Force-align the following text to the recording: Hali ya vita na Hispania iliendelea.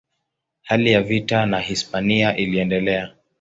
Hali 0.63 0.91
ya 0.91 1.01
vita 1.01 1.45
na 1.45 1.59
Hispania 1.59 2.37
iliendelea. 2.37 3.15